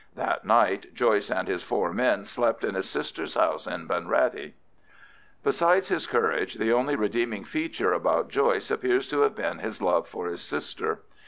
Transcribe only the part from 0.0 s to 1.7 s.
That night Joyce and his